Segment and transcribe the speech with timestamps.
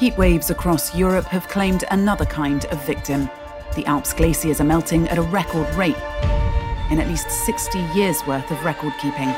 [0.00, 3.28] Heat waves across Europe have claimed another kind of victim.
[3.76, 5.94] The Alps glaciers are melting at a record rate
[6.90, 9.28] in at least 60 years' worth of record keeping.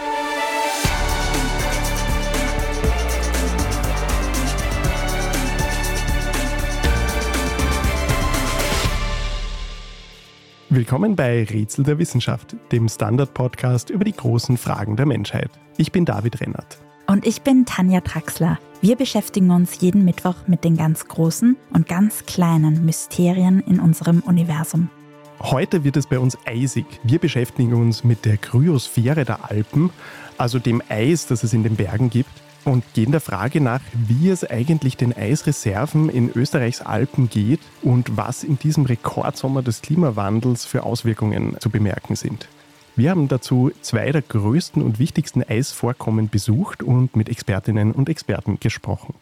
[10.69, 15.51] Willkommen bei Rätsel der Wissenschaft, dem Standard-Podcast über die großen Fragen der Menschheit.
[15.77, 16.79] Ich bin David Rennert.
[17.09, 18.61] Und ich bin Tanja Traxler.
[18.85, 24.23] Wir beschäftigen uns jeden Mittwoch mit den ganz großen und ganz kleinen Mysterien in unserem
[24.23, 24.91] Universum.
[25.39, 26.87] Heute wird es bei uns eisig.
[27.05, 29.91] Wir beschäftigen uns mit der Kryosphäre der Alpen,
[30.37, 32.33] also dem Eis, das es in den Bergen gibt,
[32.65, 38.17] und gehen der Frage nach, wie es eigentlich den Eisreserven in Österreichs Alpen geht und
[38.17, 42.49] was in diesem Rekordsommer des Klimawandels für Auswirkungen zu bemerken sind.
[42.95, 48.61] Wir haben dazu zwei der größten und wichtigsten Eisvorkommen besucht und mit Expertinnen und Experten
[48.61, 49.15] gesprochen.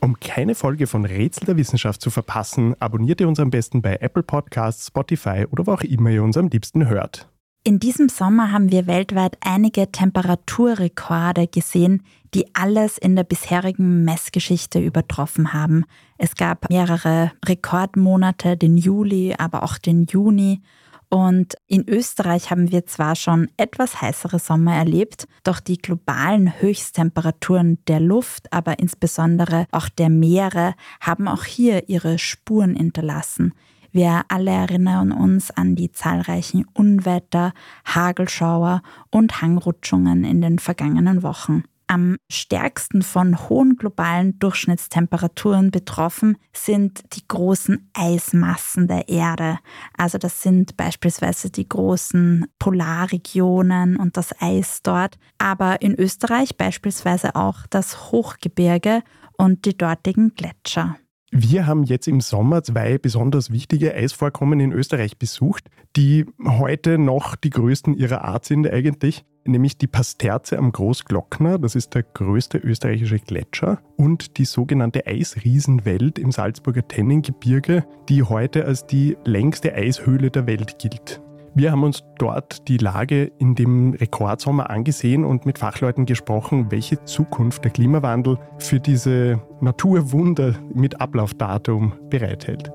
[0.00, 3.96] Um keine Folge von Rätsel der Wissenschaft zu verpassen, abonniert ihr uns am besten bei
[3.96, 7.28] Apple Podcasts, Spotify oder wo auch immer ihr uns am liebsten hört.
[7.64, 14.80] In diesem Sommer haben wir weltweit einige Temperaturrekorde gesehen, die alles in der bisherigen Messgeschichte
[14.80, 15.84] übertroffen haben.
[16.16, 20.62] Es gab mehrere Rekordmonate, den Juli, aber auch den Juni.
[21.10, 27.78] Und in Österreich haben wir zwar schon etwas heißere Sommer erlebt, doch die globalen Höchsttemperaturen
[27.86, 33.54] der Luft, aber insbesondere auch der Meere, haben auch hier ihre Spuren hinterlassen.
[33.90, 37.54] Wir alle erinnern uns an die zahlreichen Unwetter,
[37.86, 41.64] Hagelschauer und Hangrutschungen in den vergangenen Wochen.
[41.90, 49.58] Am stärksten von hohen globalen Durchschnittstemperaturen betroffen sind die großen Eismassen der Erde.
[49.96, 57.34] Also das sind beispielsweise die großen Polarregionen und das Eis dort, aber in Österreich beispielsweise
[57.34, 59.02] auch das Hochgebirge
[59.38, 60.98] und die dortigen Gletscher.
[61.30, 67.36] Wir haben jetzt im Sommer zwei besonders wichtige Eisvorkommen in Österreich besucht, die heute noch
[67.36, 72.58] die größten ihrer Art sind eigentlich, nämlich die Pasterze am Großglockner, das ist der größte
[72.58, 80.30] österreichische Gletscher, und die sogenannte Eisriesenwelt im Salzburger Tennengebirge, die heute als die längste Eishöhle
[80.30, 81.20] der Welt gilt.
[81.54, 87.04] Wir haben uns dort die Lage in dem Rekordsommer angesehen und mit Fachleuten gesprochen, welche
[87.04, 92.70] Zukunft der Klimawandel für diese Naturwunder mit Ablaufdatum bereithält.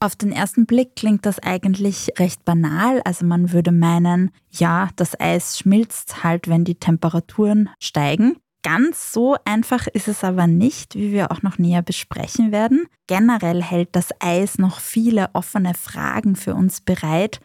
[0.00, 3.00] Auf den ersten Blick klingt das eigentlich recht banal.
[3.04, 8.36] Also man würde meinen, ja, das Eis schmilzt halt, wenn die Temperaturen steigen.
[8.62, 12.86] Ganz so einfach ist es aber nicht, wie wir auch noch näher besprechen werden.
[13.08, 17.40] Generell hält das Eis noch viele offene Fragen für uns bereit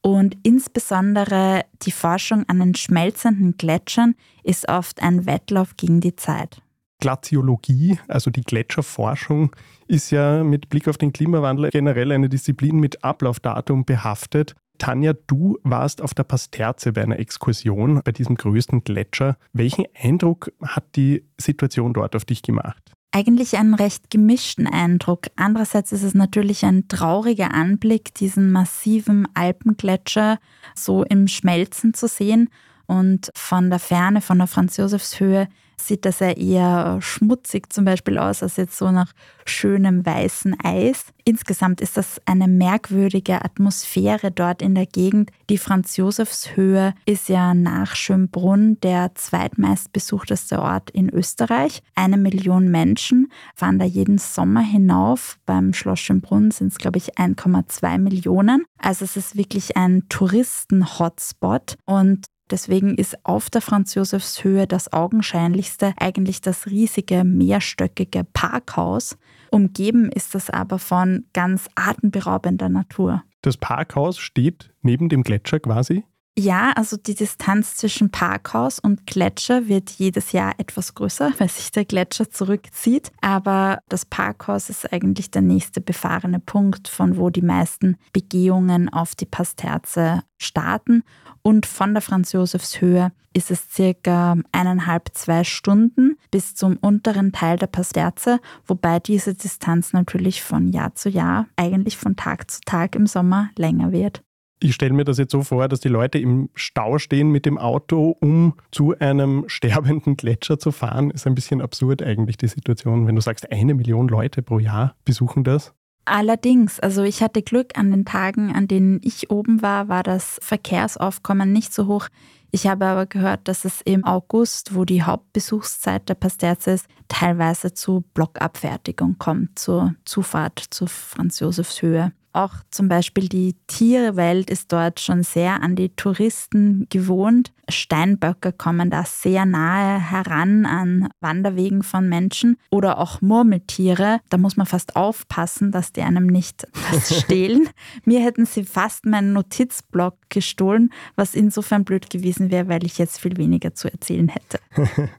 [0.00, 4.14] und insbesondere die Forschung an den schmelzenden Gletschern
[4.44, 6.62] ist oft ein Wettlauf gegen die Zeit.
[7.00, 9.54] Glaziologie, also die Gletscherforschung,
[9.86, 14.54] ist ja mit Blick auf den Klimawandel generell eine Disziplin mit Ablaufdatum behaftet.
[14.78, 19.36] Tanja, du warst auf der Pasterze bei einer Exkursion bei diesem größten Gletscher.
[19.52, 22.92] Welchen Eindruck hat die Situation dort auf dich gemacht?
[23.10, 25.28] Eigentlich einen recht gemischten Eindruck.
[25.36, 30.38] Andererseits ist es natürlich ein trauriger Anblick, diesen massiven Alpengletscher
[30.74, 32.50] so im Schmelzen zu sehen.
[32.86, 35.48] Und von der Ferne, von der Franz-Josefs-Höhe,
[35.80, 39.12] sieht das ja eher schmutzig zum Beispiel aus, als jetzt so nach
[39.46, 41.06] schönem weißen Eis.
[41.24, 45.30] Insgesamt ist das eine merkwürdige Atmosphäre dort in der Gegend.
[45.50, 51.82] Die Franz-Josefs-Höhe ist ja nach Schönbrunn der zweitmeistbesuchteste Ort in Österreich.
[51.94, 55.38] Eine Million Menschen fahren da jeden Sommer hinauf.
[55.44, 58.64] Beim Schloss Schönbrunn sind es, glaube ich, 1,2 Millionen.
[58.78, 66.40] Also es ist wirklich ein Touristen-Hotspot und Deswegen ist auf der Franz-Josefs-Höhe das augenscheinlichste eigentlich
[66.40, 69.16] das riesige mehrstöckige Parkhaus.
[69.50, 73.22] Umgeben ist das aber von ganz atemberaubender Natur.
[73.42, 76.04] Das Parkhaus steht neben dem Gletscher quasi?
[76.38, 81.72] Ja, also die Distanz zwischen Parkhaus und Gletscher wird jedes Jahr etwas größer, weil sich
[81.72, 83.10] der Gletscher zurückzieht.
[83.20, 89.16] Aber das Parkhaus ist eigentlich der nächste befahrene Punkt, von wo die meisten Begehungen auf
[89.16, 91.02] die Pasterze starten.
[91.42, 97.66] Und von der Franz-Josefs-Höhe ist es circa eineinhalb, zwei Stunden bis zum unteren Teil der
[97.66, 103.08] Pasterze, wobei diese Distanz natürlich von Jahr zu Jahr, eigentlich von Tag zu Tag im
[103.08, 104.22] Sommer länger wird.
[104.60, 107.58] Ich stelle mir das jetzt so vor, dass die Leute im Stau stehen mit dem
[107.58, 111.10] Auto, um zu einem sterbenden Gletscher zu fahren.
[111.10, 114.96] Ist ein bisschen absurd eigentlich die Situation, wenn du sagst, eine Million Leute pro Jahr
[115.04, 115.74] besuchen das.
[116.04, 120.38] Allerdings, also ich hatte Glück an den Tagen, an denen ich oben war, war das
[120.42, 122.08] Verkehrsaufkommen nicht so hoch.
[122.50, 127.74] Ich habe aber gehört, dass es im August, wo die Hauptbesuchszeit der Pasterze ist, teilweise
[127.74, 132.12] zu Blockabfertigung kommt, zur Zufahrt zu Franz Josefs Höhe.
[132.32, 137.52] Auch zum Beispiel die Tierwelt ist dort schon sehr an die Touristen gewohnt.
[137.68, 144.20] Steinböcke kommen da sehr nahe heran an Wanderwegen von Menschen oder auch Murmeltiere.
[144.28, 147.68] Da muss man fast aufpassen, dass die einem nicht was stehlen.
[148.04, 153.20] Mir hätten sie fast meinen Notizblock gestohlen, was insofern blöd gewesen wäre, weil ich jetzt
[153.20, 154.60] viel weniger zu erzählen hätte.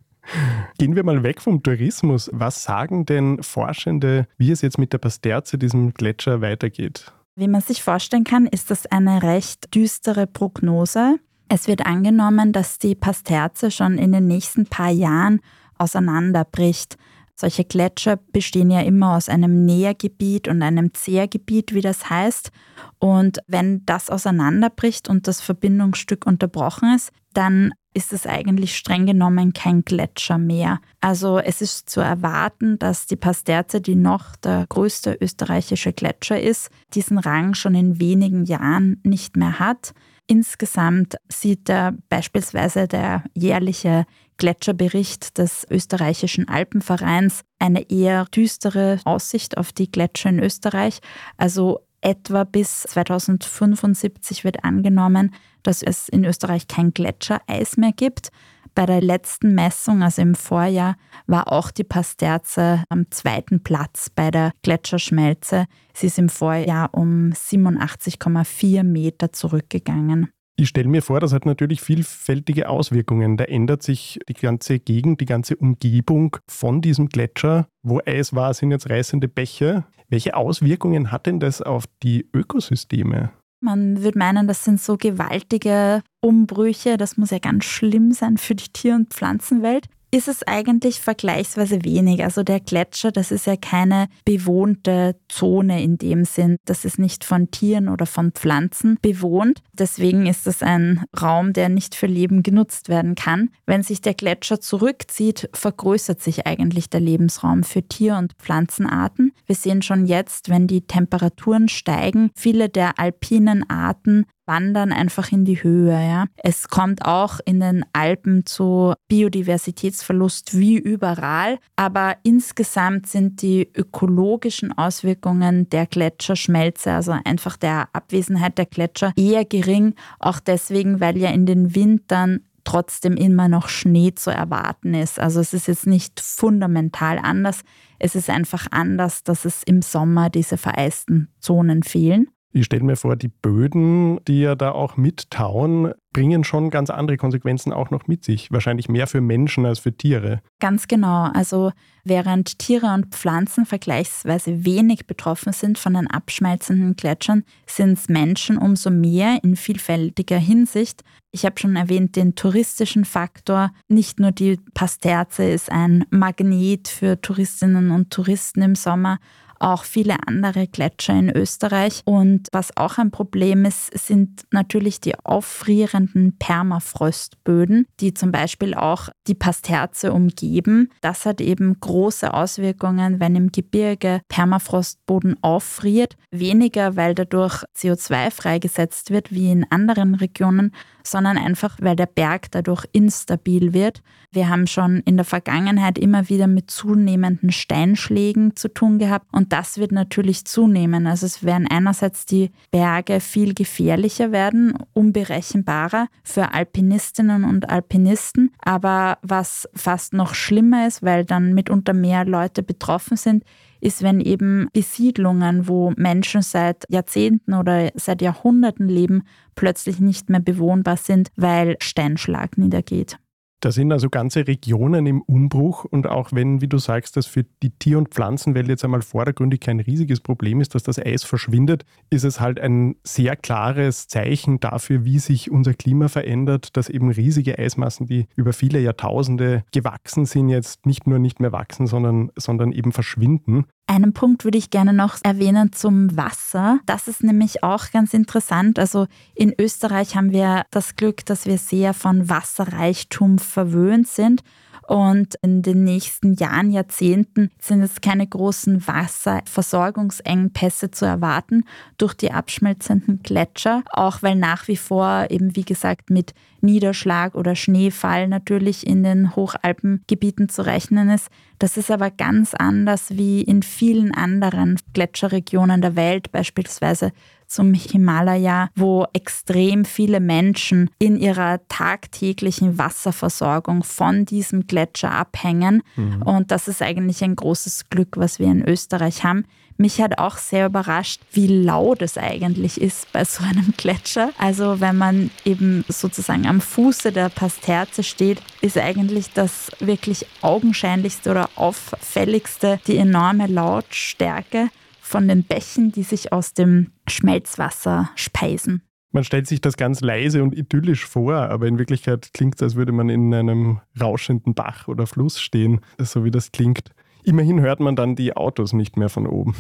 [0.78, 2.30] Gehen wir mal weg vom Tourismus.
[2.34, 7.12] Was sagen denn Forschende, wie es jetzt mit der Pasterze, diesem Gletscher, weitergeht?
[7.36, 11.20] Wie man sich vorstellen kann, ist das eine recht düstere Prognose.
[11.48, 15.40] Es wird angenommen, dass die Pasterze schon in den nächsten paar Jahren
[15.78, 16.98] auseinanderbricht.
[17.36, 22.52] Solche Gletscher bestehen ja immer aus einem Nähergebiet und einem Zehrgebiet, wie das heißt.
[23.00, 29.54] Und wenn das auseinanderbricht und das Verbindungsstück unterbrochen ist, dann ist es eigentlich streng genommen
[29.54, 30.80] kein Gletscher mehr.
[31.02, 36.70] Also es ist zu erwarten, dass die Pasterze, die noch der größte österreichische Gletscher ist,
[36.94, 39.94] diesen Rang schon in wenigen Jahren nicht mehr hat.
[40.28, 44.06] Insgesamt sieht der, beispielsweise der jährliche
[44.38, 51.00] Gletscherbericht des österreichischen Alpenvereins eine eher düstere Aussicht auf die Gletscher in Österreich.
[51.38, 58.30] Also etwa bis 2075 wird angenommen, dass es in Österreich kein Gletschereis mehr gibt.
[58.76, 60.96] Bei der letzten Messung, also im Vorjahr,
[61.28, 65.66] war auch die Pasterze am zweiten Platz bei der Gletscherschmelze.
[65.94, 70.30] Sie ist im Vorjahr um 87,4 Meter zurückgegangen.
[70.60, 73.38] Ich stelle mir vor, das hat natürlich vielfältige Auswirkungen.
[73.38, 77.70] Da ändert sich die ganze Gegend, die ganze Umgebung von diesem Gletscher.
[77.82, 79.86] Wo Eis war, sind jetzt reißende Bäche.
[80.10, 83.32] Welche Auswirkungen hat denn das auf die Ökosysteme?
[83.62, 88.56] Man würde meinen, das sind so gewaltige Umbrüche, das muss ja ganz schlimm sein für
[88.56, 92.24] die Tier- und Pflanzenwelt ist es eigentlich vergleichsweise wenig.
[92.24, 96.58] Also der Gletscher, das ist ja keine bewohnte Zone in dem Sinn.
[96.66, 99.62] Das ist nicht von Tieren oder von Pflanzen bewohnt.
[99.74, 103.50] Deswegen ist es ein Raum, der nicht für Leben genutzt werden kann.
[103.66, 109.32] Wenn sich der Gletscher zurückzieht, vergrößert sich eigentlich der Lebensraum für Tier- und Pflanzenarten.
[109.46, 115.46] Wir sehen schon jetzt, wenn die Temperaturen steigen, viele der alpinen Arten wandern einfach in
[115.46, 115.94] die Höhe.
[115.94, 116.26] Ja.
[116.36, 124.78] Es kommt auch in den Alpen zu Biodiversitätsverlust wie überall, aber insgesamt sind die ökologischen
[124.78, 131.30] Auswirkungen der Gletscherschmelze, also einfach der Abwesenheit der Gletscher, eher gering, auch deswegen, weil ja
[131.30, 135.20] in den Wintern trotzdem immer noch Schnee zu erwarten ist.
[135.20, 137.62] Also es ist jetzt nicht fundamental anders.
[137.98, 142.30] Es ist einfach anders, dass es im Sommer diese vereisten Zonen fehlen.
[142.52, 147.18] Ich stelle mir vor, die Böden, die ja da auch mittauen, bringen schon ganz andere
[147.18, 148.52] Konsequenzen auch noch mit sich.
[148.52, 150.42] Wahrscheinlich mehr für Menschen als für Tiere.
[150.60, 151.30] Ganz genau.
[151.32, 151.72] Also
[152.04, 158.58] während Tiere und Pflanzen vergleichsweise wenig betroffen sind von den abschmelzenden Gletschern, sind es Menschen
[158.58, 161.04] umso mehr in vielfältiger Hinsicht.
[161.32, 163.72] Ich habe schon erwähnt den touristischen Faktor.
[163.88, 169.20] Nicht nur die Pasterze ist ein Magnet für Touristinnen und Touristen im Sommer,
[169.60, 172.02] auch viele andere Gletscher in Österreich.
[172.06, 179.10] Und was auch ein Problem ist, sind natürlich die auffrierenden Permafrostböden, die zum Beispiel auch
[179.28, 180.90] die Pasterze umgeben.
[181.02, 186.16] Das hat eben große Auswirkungen, wenn im Gebirge Permafrostboden auffriert.
[186.32, 190.74] Weniger, weil dadurch CO2 freigesetzt wird wie in anderen Regionen,
[191.10, 194.02] sondern einfach, weil der Berg dadurch instabil wird.
[194.32, 199.54] Wir haben schon in der Vergangenheit immer wieder mit zunehmenden Steinschlägen zu tun gehabt und
[199.54, 201.08] das wird natürlich zunehmen.
[201.08, 209.18] Also es werden einerseits die Berge viel gefährlicher werden, unberechenbarer für Alpinistinnen und Alpinisten, aber
[209.22, 213.44] was fast noch schlimmer ist, weil dann mitunter mehr Leute betroffen sind,
[213.82, 219.24] ist, wenn eben Besiedlungen, wo Menschen seit Jahrzehnten oder seit Jahrhunderten leben,
[219.56, 223.18] plötzlich nicht mehr bewohnbar sind, weil Steinschlag niedergeht.
[223.62, 227.46] Da sind also ganze Regionen im Umbruch und auch wenn, wie du sagst, das für
[227.62, 231.84] die Tier- und Pflanzenwelt jetzt einmal vordergründig kein riesiges Problem ist, dass das Eis verschwindet,
[232.10, 237.12] ist es halt ein sehr klares Zeichen dafür, wie sich unser Klima verändert, dass eben
[237.12, 242.32] riesige Eismassen, die über viele Jahrtausende gewachsen sind, jetzt nicht nur nicht mehr wachsen, sondern,
[242.38, 243.66] sondern eben verschwinden.
[243.90, 246.80] Einen Punkt würde ich gerne noch erwähnen zum Wasser.
[246.86, 248.78] Das ist nämlich auch ganz interessant.
[248.78, 254.44] Also in Österreich haben wir das Glück, dass wir sehr von Wasserreichtum verwöhnt sind.
[254.88, 261.64] Und in den nächsten Jahren, Jahrzehnten sind es keine großen Wasserversorgungsengpässe zu erwarten
[261.98, 267.56] durch die abschmelzenden Gletscher, auch weil nach wie vor eben, wie gesagt, mit Niederschlag oder
[267.56, 271.30] Schneefall natürlich in den Hochalpengebieten zu rechnen ist.
[271.60, 277.12] Das ist aber ganz anders wie in vielen anderen Gletscherregionen der Welt, beispielsweise
[277.48, 285.84] zum Himalaya, wo extrem viele Menschen in ihrer tagtäglichen Wasserversorgung von diesem Gletscher abhängen.
[285.96, 286.22] Mhm.
[286.22, 289.46] Und das ist eigentlich ein großes Glück, was wir in Österreich haben.
[289.82, 294.32] Mich hat auch sehr überrascht, wie laut es eigentlich ist bei so einem Gletscher.
[294.38, 301.32] Also wenn man eben sozusagen am Fuße der Pasterze steht, ist eigentlich das wirklich augenscheinlichste
[301.32, 304.68] oder auffälligste die enorme Lautstärke
[305.00, 308.82] von den Bächen, die sich aus dem Schmelzwasser speisen.
[309.14, 312.76] Man stellt sich das ganz leise und idyllisch vor, aber in Wirklichkeit klingt es, als
[312.76, 316.92] würde man in einem rauschenden Bach oder Fluss stehen, so wie das klingt.
[317.24, 319.56] Immerhin hört man dann die Autos nicht mehr von oben.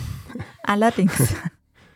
[0.63, 1.35] Allerdings.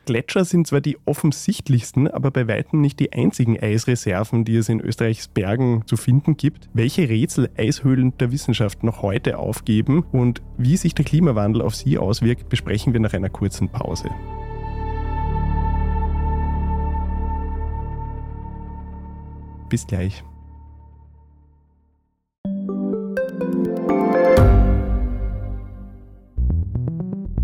[0.05, 4.82] Gletscher sind zwar die offensichtlichsten, aber bei weitem nicht die einzigen Eisreserven, die es in
[4.82, 6.70] Österreichs Bergen zu finden gibt.
[6.74, 11.98] Welche Rätsel Eishöhlen der Wissenschaft noch heute aufgeben und wie sich der Klimawandel auf sie
[11.98, 14.10] auswirkt, besprechen wir nach einer kurzen Pause.
[19.70, 20.24] Bis gleich.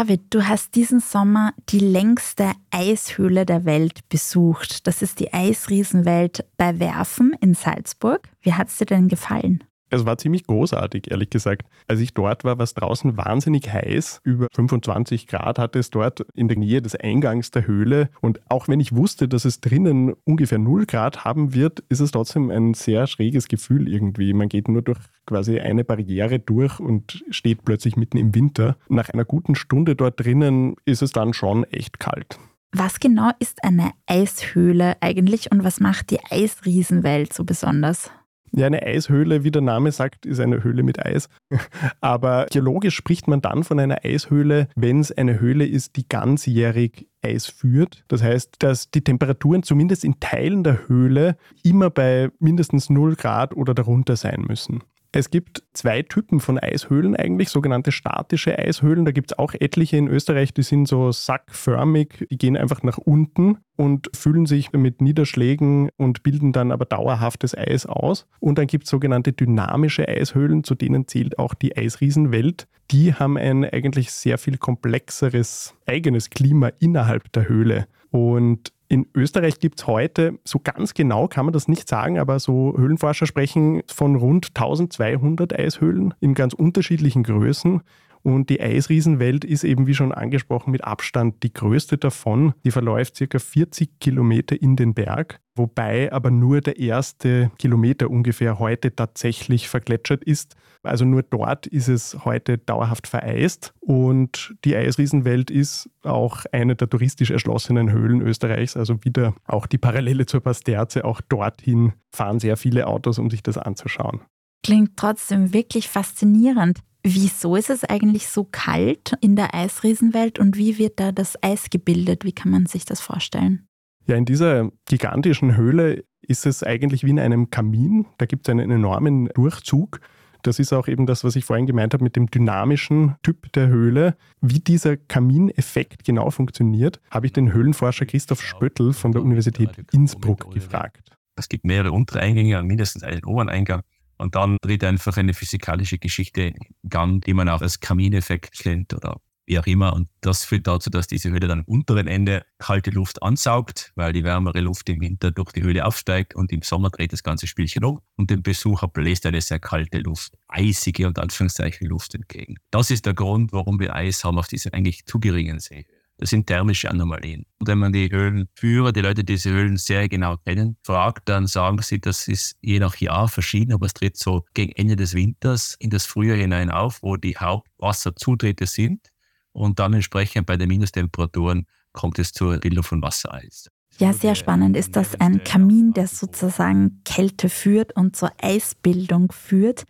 [0.00, 4.86] David, du hast diesen Sommer die längste Eishöhle der Welt besucht.
[4.86, 8.30] Das ist die Eisriesenwelt bei Werfen in Salzburg.
[8.40, 9.62] Wie hat es dir denn gefallen?
[9.90, 11.66] Es war ziemlich großartig, ehrlich gesagt.
[11.88, 14.20] Als ich dort war, war es draußen wahnsinnig heiß.
[14.22, 18.08] Über 25 Grad hatte es dort in der Nähe des Eingangs der Höhle.
[18.20, 22.12] Und auch wenn ich wusste, dass es drinnen ungefähr 0 Grad haben wird, ist es
[22.12, 24.32] trotzdem ein sehr schräges Gefühl irgendwie.
[24.32, 28.76] Man geht nur durch quasi eine Barriere durch und steht plötzlich mitten im Winter.
[28.88, 32.38] Nach einer guten Stunde dort drinnen ist es dann schon echt kalt.
[32.72, 38.12] Was genau ist eine Eishöhle eigentlich und was macht die Eisriesenwelt so besonders?
[38.52, 41.28] Ja, eine Eishöhle, wie der Name sagt, ist eine Höhle mit Eis.
[42.00, 47.06] Aber geologisch spricht man dann von einer Eishöhle, wenn es eine Höhle ist, die ganzjährig
[47.22, 48.04] Eis führt.
[48.08, 53.54] Das heißt, dass die Temperaturen zumindest in Teilen der Höhle immer bei mindestens 0 Grad
[53.54, 54.82] oder darunter sein müssen.
[55.12, 59.04] Es gibt zwei Typen von Eishöhlen eigentlich, sogenannte statische Eishöhlen.
[59.04, 62.98] Da gibt es auch etliche in Österreich, die sind so sackförmig, die gehen einfach nach
[62.98, 68.28] unten und füllen sich mit Niederschlägen und bilden dann aber dauerhaftes Eis aus.
[68.38, 72.68] Und dann gibt es sogenannte dynamische Eishöhlen, zu denen zählt auch die Eisriesenwelt.
[72.92, 77.88] Die haben ein eigentlich sehr viel komplexeres eigenes Klima innerhalb der Höhle.
[78.10, 82.40] Und in Österreich gibt es heute, so ganz genau kann man das nicht sagen, aber
[82.40, 87.82] so Höhlenforscher sprechen von rund 1200 Eishöhlen in ganz unterschiedlichen Größen.
[88.22, 92.54] Und die Eisriesenwelt ist eben, wie schon angesprochen, mit Abstand die größte davon.
[92.64, 98.58] Die verläuft circa 40 Kilometer in den Berg, wobei aber nur der erste Kilometer ungefähr
[98.58, 100.54] heute tatsächlich vergletschert ist.
[100.82, 103.74] Also nur dort ist es heute dauerhaft vereist.
[103.80, 108.76] Und die Eisriesenwelt ist auch eine der touristisch erschlossenen Höhlen Österreichs.
[108.76, 111.04] Also wieder auch die Parallele zur Pasterze.
[111.04, 114.22] Auch dorthin fahren sehr viele Autos, um sich das anzuschauen.
[114.62, 116.80] Klingt trotzdem wirklich faszinierend.
[117.02, 121.70] Wieso ist es eigentlich so kalt in der Eisriesenwelt und wie wird da das Eis
[121.70, 122.24] gebildet?
[122.24, 123.66] Wie kann man sich das vorstellen?
[124.06, 128.06] Ja, in dieser gigantischen Höhle ist es eigentlich wie in einem Kamin.
[128.18, 130.00] Da gibt es einen enormen Durchzug.
[130.42, 133.68] Das ist auch eben das, was ich vorhin gemeint habe mit dem dynamischen Typ der
[133.68, 134.16] Höhle.
[134.40, 140.50] Wie dieser Kamineffekt genau funktioniert, habe ich den Höhlenforscher Christoph Spöttl von der Universität Innsbruck
[140.52, 141.12] gefragt.
[141.36, 143.82] Es gibt mehrere Untereingänge und mindestens einen Oberneingang.
[144.20, 146.54] Und dann tritt einfach eine physikalische Geschichte in
[146.88, 149.94] Gang, die man auch als Kamineffekt kennt oder wie auch immer.
[149.94, 154.12] Und das führt dazu, dass diese Höhle dann am unteren Ende kalte Luft ansaugt, weil
[154.12, 157.46] die wärmere Luft im Winter durch die Höhle aufsteigt und im Sommer dreht das ganze
[157.46, 162.56] Spielchen um und dem Besucher bläst eine sehr kalte Luft, eisige und Anführungszeichen Luft entgegen.
[162.70, 165.86] Das ist der Grund, warum wir Eis haben auf dieser eigentlich zu geringen See.
[166.20, 167.46] Das sind thermische Anomalien.
[167.58, 171.46] Und wenn man die Höhlenführer, die Leute, die diese Höhlen sehr genau kennen, fragt, dann
[171.46, 175.14] sagen sie, das ist je nach Jahr verschieden, aber es tritt so gegen Ende des
[175.14, 179.08] Winters in das Frühjahr hinein auf, wo die Hauptwasserzutritte sind.
[179.52, 183.70] Und dann entsprechend bei den Minustemperaturen kommt es zur Bildung von Wassereis.
[183.98, 189.84] Ja, sehr spannend ist das ein Kamin, der sozusagen Kälte führt und zur Eisbildung führt.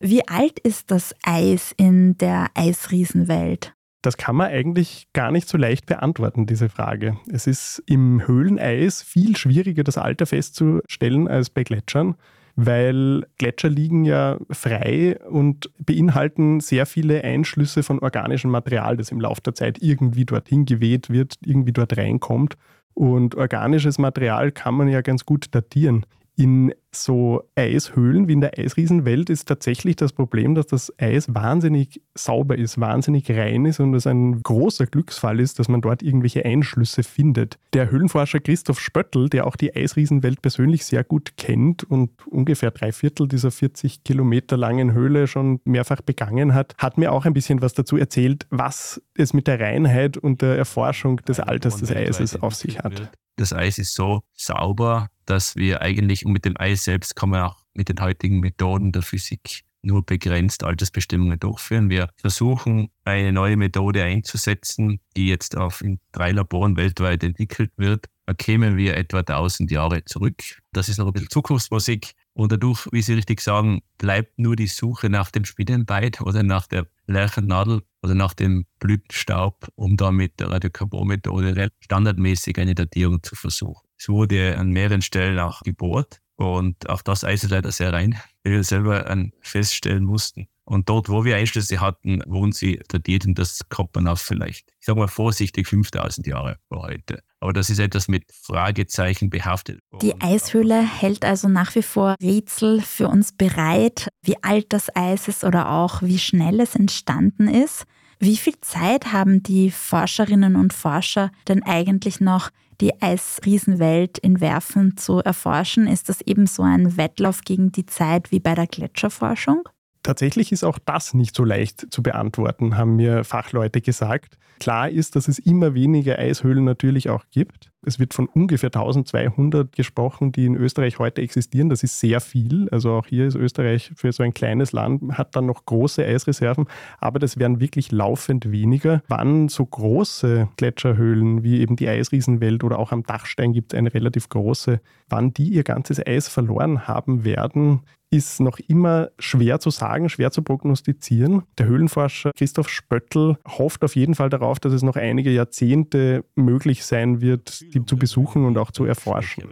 [0.00, 3.75] Wie alt ist das Eis in der Eisriesenwelt?
[4.06, 7.16] Das kann man eigentlich gar nicht so leicht beantworten, diese Frage.
[7.28, 12.14] Es ist im Höhleneis viel schwieriger, das Alter festzustellen als bei Gletschern,
[12.54, 19.20] weil Gletscher liegen ja frei und beinhalten sehr viele Einschlüsse von organischem Material, das im
[19.20, 22.54] Laufe der Zeit irgendwie dorthin geweht wird, irgendwie dort reinkommt.
[22.94, 26.06] Und organisches Material kann man ja ganz gut datieren.
[26.36, 26.72] In
[27.02, 32.56] so Eishöhlen wie in der Eisriesenwelt ist tatsächlich das Problem, dass das Eis wahnsinnig sauber
[32.56, 37.02] ist, wahnsinnig rein ist und es ein großer Glücksfall ist, dass man dort irgendwelche Einschlüsse
[37.02, 37.58] findet.
[37.72, 42.92] Der Höhlenforscher Christoph Spöttl, der auch die Eisriesenwelt persönlich sehr gut kennt und ungefähr drei
[42.92, 47.62] Viertel dieser 40 Kilometer langen Höhle schon mehrfach begangen hat, hat mir auch ein bisschen
[47.62, 52.40] was dazu erzählt, was es mit der Reinheit und der Erforschung des Alters des Eises
[52.42, 53.10] auf sich hat.
[53.36, 57.64] Das Eis ist so sauber, dass wir eigentlich mit dem Eis selbst kann man auch
[57.74, 61.90] mit den heutigen Methoden der Physik nur begrenzt Altersbestimmungen durchführen.
[61.90, 68.06] Wir versuchen eine neue Methode einzusetzen, die jetzt auf in drei Laboren weltweit entwickelt wird.
[68.26, 70.42] Da kämen wir etwa 1000 Jahre zurück.
[70.72, 72.14] Das ist noch ein bisschen Zukunftsmusik.
[72.34, 76.66] Und dadurch, wie Sie richtig sagen, bleibt nur die Suche nach dem Spinnenbein oder nach
[76.66, 83.36] der Lerchennadel oder nach dem Blütenstaub, um da mit der Radiokarbonmethode standardmäßig eine Datierung zu
[83.36, 83.86] versuchen.
[83.96, 88.20] Es wurde an mehreren Stellen auch gebohrt und auch das Eis ist leider sehr rein,
[88.44, 89.08] wie wir selber
[89.40, 90.48] feststellen mussten.
[90.68, 94.86] Und dort, wo wir Einschlüsse hatten, wurden sie datiert und das man auf vielleicht, ich
[94.86, 97.22] sage mal vorsichtig, 5000 Jahre vor heute.
[97.38, 99.78] Aber das ist etwas mit Fragezeichen behaftet.
[100.02, 105.28] Die Eishöhle hält also nach wie vor Rätsel für uns bereit, wie alt das Eis
[105.28, 107.84] ist oder auch wie schnell es entstanden ist.
[108.18, 112.50] Wie viel Zeit haben die Forscherinnen und Forscher denn eigentlich noch,
[112.80, 115.86] die Eisriesenwelt in Werfen zu erforschen?
[115.86, 119.68] Ist das ebenso ein Wettlauf gegen die Zeit wie bei der Gletscherforschung?
[120.06, 124.38] Tatsächlich ist auch das nicht so leicht zu beantworten, haben mir Fachleute gesagt.
[124.60, 127.72] Klar ist, dass es immer weniger Eishöhlen natürlich auch gibt.
[127.84, 131.70] Es wird von ungefähr 1200 gesprochen, die in Österreich heute existieren.
[131.70, 132.68] Das ist sehr viel.
[132.70, 136.66] Also auch hier ist Österreich für so ein kleines Land, hat dann noch große Eisreserven,
[137.00, 139.02] aber das werden wirklich laufend weniger.
[139.08, 143.92] Wann so große Gletscherhöhlen wie eben die Eisriesenwelt oder auch am Dachstein gibt es eine
[143.92, 147.80] relativ große, wann die ihr ganzes Eis verloren haben werden,
[148.16, 151.42] ist noch immer schwer zu sagen, schwer zu prognostizieren.
[151.58, 156.84] Der Höhlenforscher Christoph Spöttl hofft auf jeden Fall darauf, dass es noch einige Jahrzehnte möglich
[156.84, 159.44] sein wird, die zu besuchen und auch zu erforschen.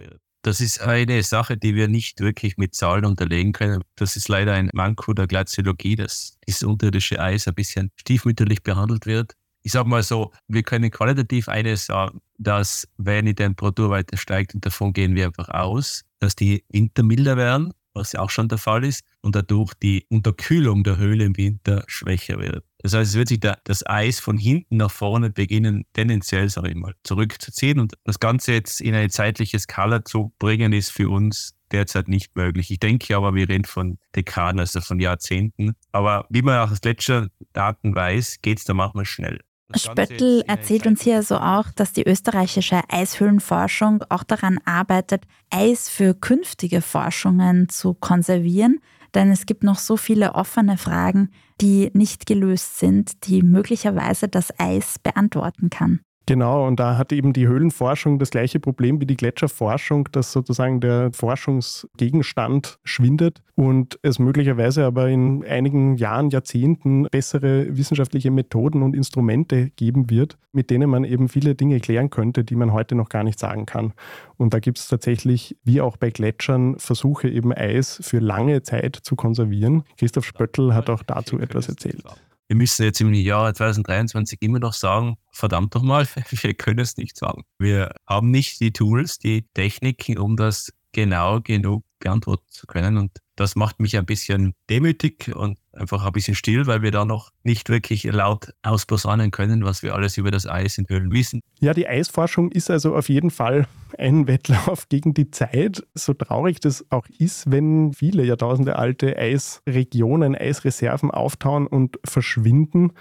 [0.42, 3.82] Das ist eine Sache, die wir nicht wirklich mit Zahlen unterlegen können.
[3.96, 9.06] Das ist leider ein Manko der Glaziologie, dass dieses unterirdische Eis ein bisschen stiefmütterlich behandelt
[9.06, 9.32] wird.
[9.62, 14.54] Ich sage mal so, wir können qualitativ eines sagen, dass wenn die Temperatur weiter steigt,
[14.54, 18.48] und davon gehen wir einfach aus, dass die Winter milder werden was ja auch schon
[18.48, 22.64] der Fall ist, und dadurch die Unterkühlung der Höhle im Winter schwächer wird.
[22.78, 26.68] Das heißt, es wird sich da, das Eis von hinten nach vorne beginnen, tendenziell, sage
[26.68, 27.78] ich mal, zurückzuziehen.
[27.78, 32.36] Und das Ganze jetzt in eine zeitliche Skala zu bringen, ist für uns derzeit nicht
[32.36, 32.70] möglich.
[32.70, 35.74] Ich denke aber, wir reden von Dekaden, also von Jahrzehnten.
[35.92, 39.40] Aber wie man auch aus Gletscherdaten weiß, geht es da manchmal schnell.
[39.78, 46.14] Spöttl erzählt uns hier also auch, dass die österreichische Eishöhlenforschung auch daran arbeitet, Eis für
[46.14, 48.80] künftige Forschungen zu konservieren.
[49.14, 54.58] Denn es gibt noch so viele offene Fragen, die nicht gelöst sind, die möglicherweise das
[54.58, 56.00] Eis beantworten kann.
[56.26, 60.80] Genau, und da hat eben die Höhlenforschung das gleiche Problem wie die Gletscherforschung, dass sozusagen
[60.80, 68.96] der Forschungsgegenstand schwindet und es möglicherweise aber in einigen Jahren, Jahrzehnten bessere wissenschaftliche Methoden und
[68.96, 73.10] Instrumente geben wird, mit denen man eben viele Dinge klären könnte, die man heute noch
[73.10, 73.92] gar nicht sagen kann.
[74.38, 78.96] Und da gibt es tatsächlich, wie auch bei Gletschern, Versuche, eben Eis für lange Zeit
[78.96, 79.84] zu konservieren.
[79.98, 82.02] Christoph Spöttl hat auch dazu etwas erzählt
[82.48, 87.16] wir müssen jetzt im Jahr 2023 immer noch sagen, verdammt nochmal, wir können es nicht
[87.16, 87.44] sagen.
[87.58, 92.98] Wir haben nicht die Tools, die Techniken, um das genau genug beantworten zu können.
[92.98, 97.04] Und das macht mich ein bisschen demütig und einfach ein bisschen still, weil wir da
[97.04, 101.40] noch nicht wirklich laut ausposaunen können, was wir alles über das Eis in Höhlen wissen.
[101.60, 103.66] Ja, die Eisforschung ist also auf jeden Fall
[103.98, 105.82] ein Wettlauf gegen die Zeit.
[105.94, 112.92] So traurig das auch ist, wenn viele Jahrtausende alte Eisregionen, Eisreserven auftauen und verschwinden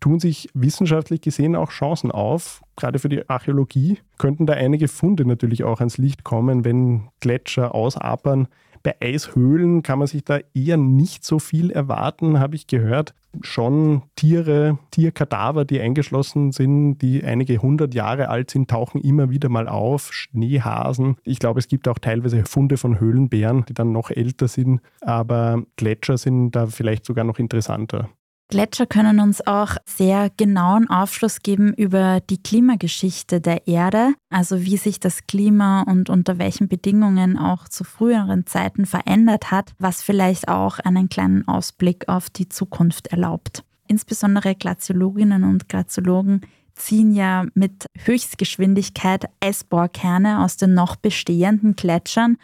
[0.00, 2.62] tun sich wissenschaftlich gesehen auch Chancen auf.
[2.76, 7.74] Gerade für die Archäologie könnten da einige Funde natürlich auch ans Licht kommen, wenn Gletscher
[7.74, 8.48] ausapern.
[8.88, 13.12] Bei Eishöhlen kann man sich da eher nicht so viel erwarten, habe ich gehört.
[13.42, 19.50] Schon Tiere, Tierkadaver, die eingeschlossen sind, die einige hundert Jahre alt sind, tauchen immer wieder
[19.50, 20.10] mal auf.
[20.14, 21.16] Schneehasen.
[21.24, 24.80] Ich glaube, es gibt auch teilweise Funde von Höhlenbären, die dann noch älter sind.
[25.02, 28.08] Aber Gletscher sind da vielleicht sogar noch interessanter.
[28.50, 34.78] Gletscher können uns auch sehr genauen Aufschluss geben über die Klimageschichte der Erde, also wie
[34.78, 40.48] sich das Klima und unter welchen Bedingungen auch zu früheren Zeiten verändert hat, was vielleicht
[40.48, 43.64] auch einen kleinen Ausblick auf die Zukunft erlaubt.
[43.86, 46.40] Insbesondere Glaziologinnen und Glaziologen
[46.74, 52.38] ziehen ja mit Höchstgeschwindigkeit Eisbohrkerne aus den noch bestehenden Gletschern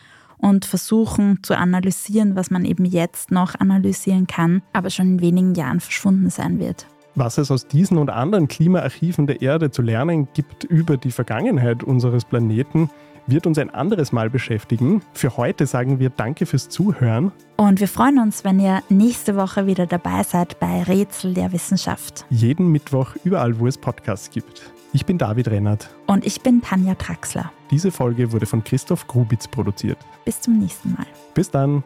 [0.45, 5.55] und versuchen zu analysieren, was man eben jetzt noch analysieren kann, aber schon in wenigen
[5.55, 6.87] Jahren verschwunden sein wird.
[7.15, 11.83] Was es aus diesen und anderen Klimaarchiven der Erde zu lernen gibt über die Vergangenheit
[11.83, 12.91] unseres Planeten,
[13.27, 15.01] wird uns ein anderes Mal beschäftigen.
[15.15, 17.33] Für heute sagen wir Danke fürs Zuhören.
[17.57, 22.27] Und wir freuen uns, wenn ihr nächste Woche wieder dabei seid bei Rätsel der Wissenschaft.
[22.29, 24.74] Jeden Mittwoch überall, wo es Podcasts gibt.
[24.95, 25.91] Ich bin David Rennert.
[26.07, 27.51] Und ich bin Tanja Traxler.
[27.73, 29.99] Diese Folge wurde von Christoph Grubitz produziert.
[30.25, 31.07] Bis zum nächsten Mal.
[31.35, 31.83] Bis dann.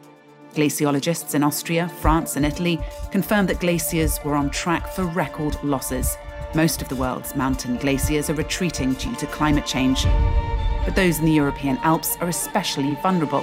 [0.54, 2.78] Glaciologists in Austria, France, and Italy
[3.10, 6.18] confirmed that glaciers were on track for record losses.
[6.52, 10.06] Most of the world's mountain glaciers are retreating due to climate change.
[10.84, 13.42] But those in the European Alps are especially vulnerable.